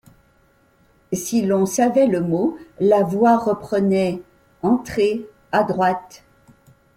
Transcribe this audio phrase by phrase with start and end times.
[1.13, 4.19] Si l’on savait le mot, la voix reprenait:—
[4.63, 6.23] Entrez à droite.